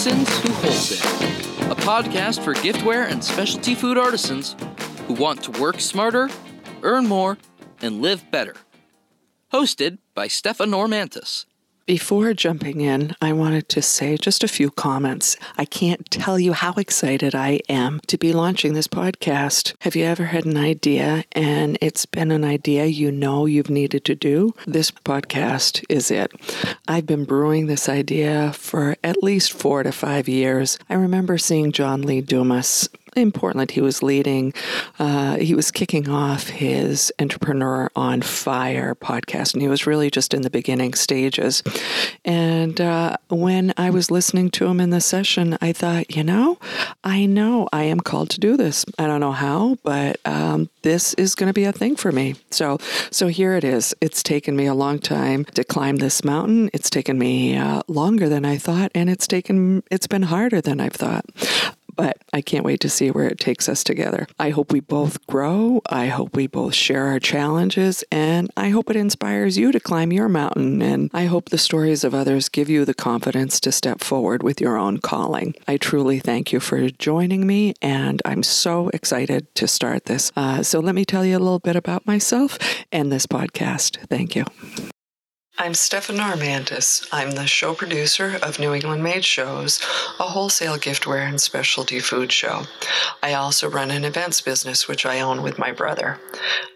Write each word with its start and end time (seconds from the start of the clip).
Artisans 0.00 0.38
Who 0.38 0.52
Wholesale, 0.54 1.72
a 1.72 1.74
podcast 1.74 2.42
for 2.42 2.54
giftware 2.54 3.06
and 3.06 3.22
specialty 3.22 3.74
food 3.74 3.98
artisans 3.98 4.56
who 5.06 5.12
want 5.12 5.42
to 5.42 5.60
work 5.60 5.78
smarter, 5.78 6.30
earn 6.82 7.06
more, 7.06 7.36
and 7.82 8.00
live 8.00 8.30
better. 8.30 8.54
Hosted 9.52 9.98
by 10.14 10.26
Stefan 10.26 10.70
Normantis. 10.70 11.44
Before 11.86 12.32
jumping 12.34 12.80
in, 12.82 13.16
I 13.20 13.32
wanted 13.32 13.68
to 13.70 13.82
say 13.82 14.16
just 14.16 14.44
a 14.44 14.48
few 14.48 14.70
comments. 14.70 15.36
I 15.58 15.64
can't 15.64 16.08
tell 16.10 16.38
you 16.38 16.52
how 16.52 16.74
excited 16.74 17.34
I 17.34 17.60
am 17.68 18.00
to 18.06 18.16
be 18.16 18.32
launching 18.32 18.74
this 18.74 18.86
podcast. 18.86 19.74
Have 19.80 19.96
you 19.96 20.04
ever 20.04 20.26
had 20.26 20.44
an 20.44 20.56
idea 20.56 21.24
and 21.32 21.76
it's 21.80 22.06
been 22.06 22.30
an 22.30 22.44
idea 22.44 22.84
you 22.84 23.10
know 23.10 23.46
you've 23.46 23.70
needed 23.70 24.04
to 24.04 24.14
do? 24.14 24.54
This 24.66 24.92
podcast 24.92 25.84
is 25.88 26.12
it. 26.12 26.30
I've 26.86 27.06
been 27.06 27.24
brewing 27.24 27.66
this 27.66 27.88
idea 27.88 28.52
for 28.52 28.96
at 29.02 29.22
least 29.22 29.52
four 29.52 29.82
to 29.82 29.90
five 29.90 30.28
years. 30.28 30.78
I 30.88 30.94
remember 30.94 31.38
seeing 31.38 31.72
John 31.72 32.02
Lee 32.02 32.20
Dumas 32.20 32.88
in 33.16 33.32
Portland, 33.32 33.70
he 33.70 33.80
was 33.80 34.02
leading, 34.02 34.52
uh, 34.98 35.36
he 35.36 35.54
was 35.54 35.70
kicking 35.70 36.08
off 36.08 36.48
his 36.48 37.12
Entrepreneur 37.18 37.90
on 37.96 38.22
Fire 38.22 38.94
podcast, 38.94 39.54
and 39.54 39.62
he 39.62 39.68
was 39.68 39.86
really 39.86 40.10
just 40.10 40.34
in 40.34 40.42
the 40.42 40.50
beginning 40.50 40.94
stages. 40.94 41.62
And 42.24 42.80
uh, 42.80 43.16
when 43.28 43.72
I 43.76 43.90
was 43.90 44.10
listening 44.10 44.50
to 44.52 44.66
him 44.66 44.80
in 44.80 44.90
the 44.90 45.00
session, 45.00 45.56
I 45.60 45.72
thought, 45.72 46.14
you 46.14 46.24
know, 46.24 46.58
I 47.04 47.26
know 47.26 47.68
I 47.72 47.84
am 47.84 48.00
called 48.00 48.30
to 48.30 48.40
do 48.40 48.56
this. 48.56 48.84
I 48.98 49.06
don't 49.06 49.20
know 49.20 49.32
how, 49.32 49.76
but 49.82 50.20
um, 50.24 50.68
this 50.82 51.14
is 51.14 51.34
going 51.34 51.48
to 51.48 51.54
be 51.54 51.64
a 51.64 51.72
thing 51.72 51.96
for 51.96 52.12
me. 52.12 52.36
So, 52.50 52.78
so 53.10 53.28
here 53.28 53.54
it 53.54 53.64
is. 53.64 53.94
It's 54.00 54.22
taken 54.22 54.56
me 54.56 54.66
a 54.66 54.74
long 54.74 54.98
time 54.98 55.44
to 55.54 55.64
climb 55.64 55.96
this 55.96 56.24
mountain. 56.24 56.70
It's 56.72 56.90
taken 56.90 57.18
me 57.18 57.56
uh, 57.56 57.82
longer 57.88 58.28
than 58.28 58.44
I 58.44 58.56
thought, 58.56 58.90
and 58.94 59.10
it's 59.10 59.26
taken 59.26 59.82
it's 59.90 60.06
been 60.06 60.22
harder 60.22 60.60
than 60.60 60.80
I've 60.80 60.92
thought 60.92 61.24
but 62.00 62.16
I 62.32 62.40
can't 62.40 62.64
wait 62.64 62.80
to 62.80 62.88
see 62.88 63.10
where 63.10 63.26
it 63.26 63.38
takes 63.38 63.68
us 63.68 63.84
together. 63.84 64.26
I 64.38 64.48
hope 64.48 64.72
we 64.72 64.80
both 64.80 65.26
grow. 65.26 65.82
I 65.90 66.06
hope 66.06 66.34
we 66.34 66.46
both 66.46 66.74
share 66.74 67.08
our 67.08 67.20
challenges, 67.20 68.02
and 68.10 68.50
I 68.56 68.70
hope 68.70 68.88
it 68.88 68.96
inspires 68.96 69.58
you 69.58 69.70
to 69.70 69.78
climb 69.78 70.10
your 70.10 70.30
mountain. 70.30 70.80
And 70.80 71.10
I 71.12 71.26
hope 71.26 71.50
the 71.50 71.58
stories 71.58 72.02
of 72.02 72.14
others 72.14 72.48
give 72.48 72.70
you 72.70 72.86
the 72.86 72.94
confidence 72.94 73.60
to 73.60 73.70
step 73.70 74.00
forward 74.00 74.42
with 74.42 74.62
your 74.62 74.78
own 74.78 74.96
calling. 74.96 75.54
I 75.68 75.76
truly 75.76 76.20
thank 76.20 76.52
you 76.52 76.60
for 76.60 76.88
joining 76.88 77.46
me, 77.46 77.74
and 77.82 78.22
I'm 78.24 78.44
so 78.44 78.88
excited 78.94 79.54
to 79.56 79.68
start 79.68 80.06
this. 80.06 80.32
Uh, 80.34 80.62
so 80.62 80.80
let 80.80 80.94
me 80.94 81.04
tell 81.04 81.26
you 81.26 81.36
a 81.36 81.38
little 81.38 81.58
bit 81.58 81.76
about 81.76 82.06
myself 82.06 82.56
and 82.90 83.12
this 83.12 83.26
podcast. 83.26 83.98
Thank 84.08 84.34
you. 84.34 84.46
I'm 85.60 85.74
Stefan 85.74 86.16
Armandis. 86.16 87.06
I'm 87.12 87.32
the 87.32 87.46
show 87.46 87.74
producer 87.74 88.38
of 88.42 88.58
New 88.58 88.72
England 88.72 89.02
Made 89.02 89.26
Shows, 89.26 89.78
a 90.18 90.22
wholesale 90.22 90.78
giftware 90.78 91.28
and 91.28 91.38
specialty 91.38 92.00
food 92.00 92.32
show. 92.32 92.62
I 93.22 93.34
also 93.34 93.68
run 93.68 93.90
an 93.90 94.06
events 94.06 94.40
business, 94.40 94.88
which 94.88 95.04
I 95.04 95.20
own 95.20 95.42
with 95.42 95.58
my 95.58 95.70
brother. 95.70 96.18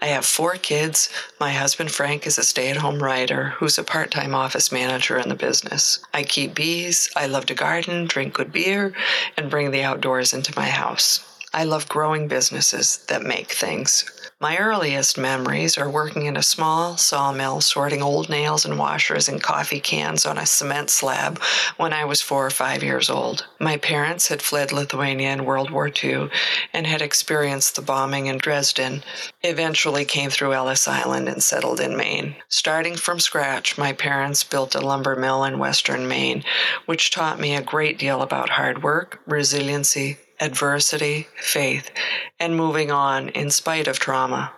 I 0.03 0.09
have 0.09 0.27
four 0.27 0.57
kids. 0.57 1.09
My 1.41 1.53
husband 1.53 1.93
Frank 1.93 2.27
is 2.27 2.37
a 2.37 2.45
stay 2.45 2.69
at 2.69 2.77
home 2.77 3.03
writer 3.03 3.55
who's 3.57 3.79
a 3.79 3.85
part 3.85 4.11
time 4.11 4.35
office 4.35 4.71
manager 4.71 5.17
in 5.17 5.31
the 5.31 5.35
business. 5.35 6.01
I 6.13 6.23
keep 6.23 6.55
bees, 6.55 7.09
I 7.17 7.25
love 7.25 7.47
to 7.47 7.55
garden, 7.55 8.05
drink 8.05 8.35
good 8.35 8.53
beer, 8.53 8.93
and 9.39 9.49
bring 9.49 9.71
the 9.71 9.83
outdoors 9.83 10.35
into 10.35 10.53
my 10.57 10.69
house. 10.69 11.34
I 11.55 11.63
love 11.63 11.89
growing 11.89 12.27
businesses 12.27 12.99
that 13.07 13.23
make 13.23 13.53
things. 13.53 14.05
My 14.41 14.57
earliest 14.57 15.17
memories 15.17 15.79
are 15.79 15.89
working 15.89 16.27
in 16.27 16.37
a 16.37 16.43
small 16.43 16.97
sawmill 16.97 17.61
sorting 17.61 18.03
old 18.03 18.29
nails 18.29 18.65
and 18.65 18.77
washers 18.77 19.29
and 19.29 19.41
coffee 19.41 19.79
cans 19.79 20.27
on 20.27 20.37
a 20.37 20.47
cement 20.47 20.91
slab 20.91 21.41
when 21.77 21.93
I 21.93 22.07
was 22.07 22.21
four 22.21 22.45
or 22.45 22.51
five 22.51 22.83
years 22.83 23.09
old. 23.09 23.47
My 23.61 23.77
parents 23.77 24.27
had 24.27 24.43
fled 24.43 24.73
Lithuania 24.73 25.31
in 25.31 25.45
World 25.45 25.71
War 25.71 25.89
II 26.03 26.29
and 26.73 26.89
had 26.89 27.01
experienced 27.01 27.77
the 27.77 27.83
bombing 27.83 28.27
in 28.27 28.39
Dresden, 28.39 29.05
eventually 29.45 30.05
came 30.05 30.31
through 30.31 30.55
Ellis 30.55 30.89
Island 30.89 31.29
and 31.29 31.41
settled 31.41 31.79
in 31.79 31.97
Maine. 31.97 32.35
Starting 32.49 32.97
from 32.97 33.21
scratch, 33.21 33.79
my 33.79 33.93
parents 33.93 34.43
built 34.43 34.75
a 34.75 34.81
lumber 34.81 35.15
mill 35.15 35.45
in 35.45 35.61
western 35.61 36.09
Maine, 36.09 36.43
which 36.87 37.13
taught 37.13 37.39
me 37.39 37.55
a 37.55 37.63
great 37.63 37.97
deal 37.97 38.23
about 38.23 38.51
hard 38.51 38.83
work, 38.83 39.21
resiliency, 39.25 40.19
adversity, 40.45 41.27
faith, 41.37 41.91
and 42.39 42.57
moving 42.57 42.91
on 42.91 43.31
in 43.31 43.51
spite 43.51 43.89
of 43.89 43.99
trauma. 43.99 44.53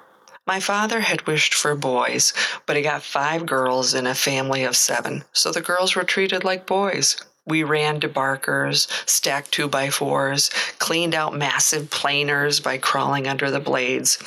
My 0.46 0.60
father 0.60 1.00
had 1.00 1.26
wished 1.26 1.54
for 1.54 1.74
boys, 1.74 2.32
but 2.66 2.76
he 2.76 2.82
got 2.82 3.02
five 3.02 3.46
girls 3.46 3.94
in 3.94 4.06
a 4.06 4.14
family 4.14 4.64
of 4.64 4.76
seven, 4.76 5.24
so 5.32 5.50
the 5.50 5.60
girls 5.60 5.94
were 5.94 6.04
treated 6.04 6.44
like 6.44 6.66
boys. 6.66 7.16
We 7.46 7.62
ran 7.62 8.00
debarkers, 8.00 8.88
stacked 9.08 9.52
two 9.52 9.68
by 9.68 9.90
fours, 9.90 10.48
cleaned 10.80 11.14
out 11.14 11.36
massive 11.36 11.90
planers 11.90 12.58
by 12.58 12.78
crawling 12.78 13.28
under 13.28 13.52
the 13.52 13.60
blades. 13.60 14.18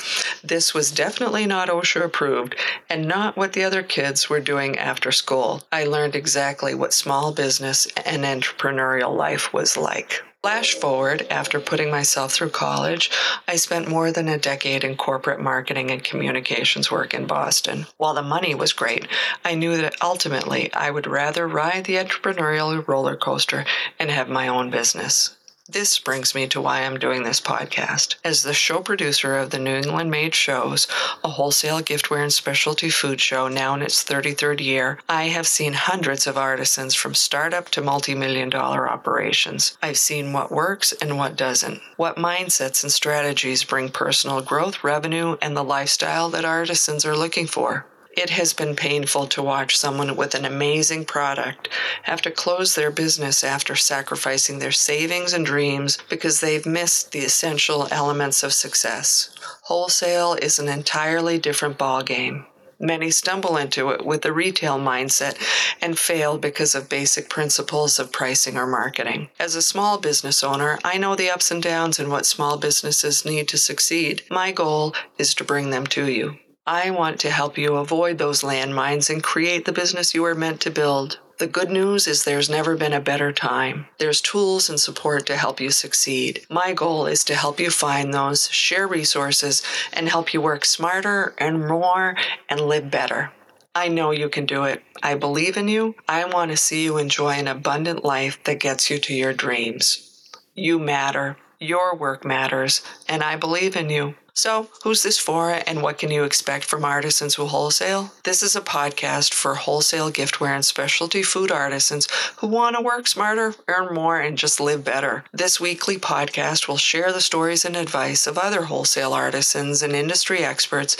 This 0.42 0.72
was 0.72 0.90
definitely 0.90 1.44
not 1.44 1.68
OSHA 1.68 2.02
approved 2.02 2.56
and 2.88 3.06
not 3.06 3.36
what 3.36 3.52
the 3.52 3.64
other 3.64 3.82
kids 3.82 4.30
were 4.30 4.40
doing 4.40 4.78
after 4.78 5.12
school. 5.12 5.62
I 5.70 5.84
learned 5.84 6.16
exactly 6.16 6.74
what 6.74 6.94
small 6.94 7.32
business 7.32 7.86
and 8.06 8.24
entrepreneurial 8.24 9.14
life 9.14 9.52
was 9.52 9.76
like. 9.76 10.22
Flash 10.42 10.72
forward, 10.72 11.26
after 11.28 11.60
putting 11.60 11.90
myself 11.90 12.32
through 12.32 12.48
college, 12.48 13.10
I 13.46 13.56
spent 13.56 13.88
more 13.88 14.10
than 14.10 14.26
a 14.26 14.38
decade 14.38 14.84
in 14.84 14.96
corporate 14.96 15.38
marketing 15.38 15.90
and 15.90 16.02
communications 16.02 16.90
work 16.90 17.12
in 17.12 17.26
Boston. 17.26 17.86
While 17.98 18.14
the 18.14 18.22
money 18.22 18.54
was 18.54 18.72
great, 18.72 19.06
I 19.44 19.54
knew 19.54 19.76
that 19.76 20.00
ultimately 20.00 20.72
I 20.72 20.90
would 20.92 21.06
rather 21.06 21.46
ride 21.46 21.84
the 21.84 21.96
entrepreneurial 21.96 22.88
roller 22.88 23.16
coaster 23.16 23.66
and 23.98 24.10
have 24.10 24.30
my 24.30 24.48
own 24.48 24.70
business. 24.70 25.36
This 25.72 26.00
brings 26.00 26.34
me 26.34 26.48
to 26.48 26.60
why 26.60 26.80
I'm 26.80 26.98
doing 26.98 27.22
this 27.22 27.40
podcast. 27.40 28.16
As 28.24 28.42
the 28.42 28.52
show 28.52 28.80
producer 28.80 29.36
of 29.36 29.50
the 29.50 29.58
New 29.60 29.76
England 29.76 30.10
Made 30.10 30.34
Shows, 30.34 30.88
a 31.22 31.28
wholesale 31.28 31.80
giftware 31.80 32.24
and 32.24 32.32
specialty 32.32 32.90
food 32.90 33.20
show 33.20 33.46
now 33.46 33.74
in 33.74 33.82
its 33.82 34.02
33rd 34.02 34.58
year, 34.58 34.98
I 35.08 35.28
have 35.28 35.46
seen 35.46 35.74
hundreds 35.74 36.26
of 36.26 36.36
artisans 36.36 36.96
from 36.96 37.14
startup 37.14 37.68
to 37.68 37.82
multi 37.82 38.16
million 38.16 38.50
dollar 38.50 38.90
operations. 38.90 39.78
I've 39.80 39.98
seen 39.98 40.32
what 40.32 40.50
works 40.50 40.92
and 41.00 41.16
what 41.16 41.36
doesn't, 41.36 41.80
what 41.96 42.16
mindsets 42.16 42.82
and 42.82 42.90
strategies 42.90 43.62
bring 43.62 43.90
personal 43.90 44.40
growth, 44.40 44.82
revenue, 44.82 45.36
and 45.40 45.56
the 45.56 45.62
lifestyle 45.62 46.30
that 46.30 46.44
artisans 46.44 47.04
are 47.04 47.16
looking 47.16 47.46
for. 47.46 47.86
It 48.16 48.30
has 48.30 48.52
been 48.52 48.74
painful 48.74 49.28
to 49.28 49.42
watch 49.42 49.76
someone 49.76 50.16
with 50.16 50.34
an 50.34 50.44
amazing 50.44 51.04
product 51.04 51.68
have 52.02 52.20
to 52.22 52.30
close 52.30 52.74
their 52.74 52.90
business 52.90 53.44
after 53.44 53.76
sacrificing 53.76 54.58
their 54.58 54.72
savings 54.72 55.32
and 55.32 55.46
dreams 55.46 55.96
because 56.08 56.40
they've 56.40 56.66
missed 56.66 57.12
the 57.12 57.20
essential 57.20 57.86
elements 57.90 58.42
of 58.42 58.52
success. 58.52 59.30
Wholesale 59.62 60.34
is 60.34 60.58
an 60.58 60.68
entirely 60.68 61.38
different 61.38 61.78
ballgame. 61.78 62.46
Many 62.82 63.10
stumble 63.10 63.58
into 63.58 63.90
it 63.90 64.04
with 64.06 64.24
a 64.24 64.32
retail 64.32 64.78
mindset 64.78 65.36
and 65.82 65.98
fail 65.98 66.38
because 66.38 66.74
of 66.74 66.88
basic 66.88 67.28
principles 67.28 67.98
of 67.98 68.10
pricing 68.10 68.56
or 68.56 68.66
marketing. 68.66 69.28
As 69.38 69.54
a 69.54 69.62
small 69.62 69.98
business 69.98 70.42
owner, 70.42 70.78
I 70.82 70.96
know 70.96 71.14
the 71.14 71.30
ups 71.30 71.50
and 71.50 71.62
downs 71.62 71.98
and 71.98 72.10
what 72.10 72.24
small 72.24 72.56
businesses 72.56 73.24
need 73.24 73.48
to 73.48 73.58
succeed. 73.58 74.22
My 74.30 74.50
goal 74.50 74.94
is 75.18 75.34
to 75.34 75.44
bring 75.44 75.70
them 75.70 75.86
to 75.88 76.10
you. 76.10 76.38
I 76.72 76.90
want 76.90 77.18
to 77.20 77.32
help 77.32 77.58
you 77.58 77.74
avoid 77.74 78.18
those 78.18 78.42
landmines 78.42 79.10
and 79.10 79.20
create 79.20 79.64
the 79.64 79.72
business 79.72 80.14
you 80.14 80.24
are 80.24 80.36
meant 80.36 80.60
to 80.60 80.70
build. 80.70 81.18
The 81.38 81.48
good 81.48 81.68
news 81.68 82.06
is 82.06 82.22
there's 82.22 82.48
never 82.48 82.76
been 82.76 82.92
a 82.92 83.00
better 83.00 83.32
time. 83.32 83.86
There's 83.98 84.20
tools 84.20 84.70
and 84.70 84.78
support 84.78 85.26
to 85.26 85.36
help 85.36 85.60
you 85.60 85.72
succeed. 85.72 86.46
My 86.48 86.72
goal 86.72 87.06
is 87.06 87.24
to 87.24 87.34
help 87.34 87.58
you 87.58 87.72
find 87.72 88.14
those, 88.14 88.48
share 88.50 88.86
resources, 88.86 89.64
and 89.92 90.08
help 90.08 90.32
you 90.32 90.40
work 90.40 90.64
smarter 90.64 91.34
and 91.38 91.66
more 91.66 92.16
and 92.48 92.60
live 92.60 92.88
better. 92.88 93.32
I 93.74 93.88
know 93.88 94.12
you 94.12 94.28
can 94.28 94.46
do 94.46 94.62
it. 94.62 94.80
I 95.02 95.16
believe 95.16 95.56
in 95.56 95.66
you. 95.66 95.96
I 96.08 96.24
want 96.24 96.52
to 96.52 96.56
see 96.56 96.84
you 96.84 96.98
enjoy 96.98 97.32
an 97.32 97.48
abundant 97.48 98.04
life 98.04 98.38
that 98.44 98.60
gets 98.60 98.90
you 98.90 99.00
to 99.00 99.12
your 99.12 99.32
dreams. 99.32 100.30
You 100.54 100.78
matter. 100.78 101.36
Your 101.62 101.94
work 101.94 102.24
matters, 102.24 102.80
and 103.06 103.22
I 103.22 103.36
believe 103.36 103.76
in 103.76 103.90
you. 103.90 104.14
So, 104.34 104.68
who's 104.84 105.02
this 105.02 105.18
for 105.18 105.50
and 105.50 105.82
what 105.82 105.98
can 105.98 106.10
you 106.10 106.24
expect 106.24 106.64
from 106.64 106.84
artisans 106.84 107.34
who 107.34 107.46
wholesale? 107.46 108.12
This 108.24 108.42
is 108.42 108.54
a 108.54 108.60
podcast 108.60 109.34
for 109.34 109.54
wholesale 109.54 110.10
giftware 110.10 110.54
and 110.54 110.64
specialty 110.64 111.22
food 111.22 111.50
artisans 111.50 112.08
who 112.38 112.46
want 112.46 112.76
to 112.76 112.82
work 112.82 113.08
smarter, 113.08 113.54
earn 113.68 113.94
more, 113.94 114.20
and 114.20 114.38
just 114.38 114.60
live 114.60 114.84
better. 114.84 115.24
This 115.32 115.60
weekly 115.60 115.96
podcast 115.98 116.68
will 116.68 116.76
share 116.76 117.12
the 117.12 117.20
stories 117.20 117.64
and 117.64 117.76
advice 117.76 118.26
of 118.26 118.38
other 118.38 118.64
wholesale 118.64 119.12
artisans 119.12 119.82
and 119.82 119.94
industry 119.94 120.44
experts 120.44 120.96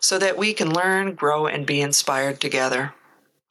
so 0.00 0.18
that 0.18 0.36
we 0.36 0.52
can 0.52 0.72
learn, 0.72 1.14
grow, 1.14 1.46
and 1.46 1.66
be 1.66 1.80
inspired 1.80 2.40
together. 2.40 2.92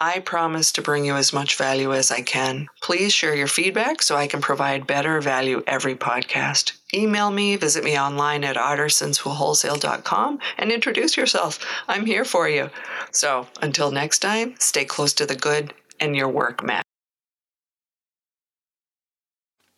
I 0.05 0.19
promise 0.19 0.73
to 0.73 0.81
bring 0.81 1.05
you 1.05 1.15
as 1.15 1.31
much 1.31 1.55
value 1.55 1.93
as 1.93 2.11
I 2.11 2.19
can. 2.19 2.67
Please 2.81 3.13
share 3.13 3.35
your 3.35 3.47
feedback 3.47 4.01
so 4.01 4.17
I 4.17 4.27
can 4.27 4.41
provide 4.41 4.85
better 4.85 5.21
value 5.21 5.63
every 5.65 5.95
podcast. 5.95 6.73
Email 6.93 7.31
me, 7.31 7.55
visit 7.55 7.85
me 7.85 7.97
online 7.97 8.43
at 8.43 8.57
artisanswholesale.com 8.57 10.39
and 10.57 10.73
introduce 10.73 11.15
yourself. 11.15 11.65
I'm 11.87 12.05
here 12.05 12.25
for 12.25 12.49
you. 12.49 12.69
So 13.11 13.47
until 13.61 13.91
next 13.91 14.19
time, 14.19 14.55
stay 14.59 14.83
close 14.83 15.13
to 15.13 15.25
the 15.25 15.37
good 15.37 15.73
and 16.01 16.17
your 16.17 16.27
work 16.27 16.61
matters. 16.61 16.83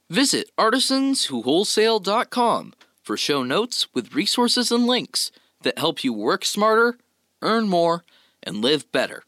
Visit 0.09 0.49
artisanswhowholesale.com 0.57 2.73
for 3.03 3.15
show 3.15 3.43
notes 3.43 3.93
with 3.93 4.15
resources 4.15 4.71
and 4.71 4.87
links 4.87 5.29
that 5.61 5.77
help 5.77 6.03
you 6.03 6.13
work 6.13 6.43
smarter, 6.43 6.97
earn 7.43 7.69
more, 7.69 8.03
and 8.41 8.63
live 8.63 8.91
better. 8.91 9.21